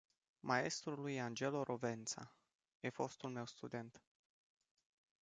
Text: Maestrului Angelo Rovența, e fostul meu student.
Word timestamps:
Maestrului 0.41 1.19
Angelo 1.19 1.63
Rovența, 1.63 2.33
e 2.79 2.89
fostul 2.89 3.29
meu 3.29 3.45
student. 3.45 4.03